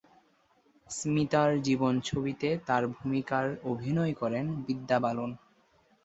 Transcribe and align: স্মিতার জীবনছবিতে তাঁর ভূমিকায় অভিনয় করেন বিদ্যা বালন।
স্মিতার 0.89 1.49
জীবনছবিতে 1.61 2.49
তাঁর 2.67 2.83
ভূমিকায় 2.95 3.51
অভিনয় 3.71 4.13
করেন 4.21 4.45
বিদ্যা 4.65 4.97
বালন। 4.99 5.29